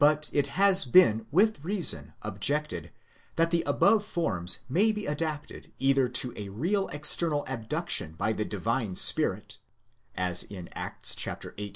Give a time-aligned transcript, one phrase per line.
[0.00, 2.90] But it has been with reason objected,®
[3.36, 8.44] that the above forms may be adapted either to a real external abduction by the
[8.44, 9.58] Divine Spirit
[10.16, 11.72] (as in Acts viii.